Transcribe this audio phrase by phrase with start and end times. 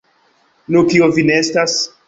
[0.77, 1.81] Nu, kio vi ne estas?